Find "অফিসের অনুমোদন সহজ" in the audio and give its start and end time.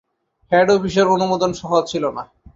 0.71-1.83